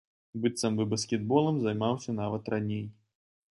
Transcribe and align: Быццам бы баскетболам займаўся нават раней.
Быццам 0.45 0.79
бы 0.79 0.83
баскетболам 0.93 1.55
займаўся 1.67 2.19
нават 2.23 2.53
раней. 2.57 2.85